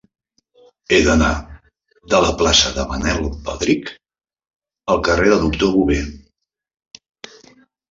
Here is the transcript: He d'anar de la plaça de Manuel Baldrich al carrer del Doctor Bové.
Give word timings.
He 0.95 0.97
d'anar 1.07 1.33
de 2.13 2.21
la 2.23 2.31
plaça 2.39 2.71
de 2.79 2.87
Manuel 2.95 3.29
Baldrich 3.51 3.93
al 4.95 5.05
carrer 5.11 5.31
del 5.35 5.45
Doctor 5.47 5.79
Bové. 5.79 6.01